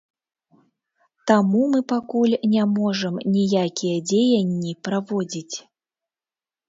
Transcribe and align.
Таму 1.31 1.61
мы 1.73 1.81
пакуль 1.93 2.33
не 2.55 2.63
можам 2.77 3.21
ніякія 3.37 3.97
дзеянні 4.13 4.73
праводзіць. 4.89 5.55